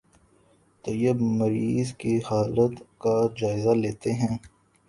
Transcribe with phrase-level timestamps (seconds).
[0.85, 4.37] طبیب مریض کی حالت کا جائزہ لیتے ہیں